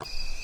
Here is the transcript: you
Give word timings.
you 0.00 0.43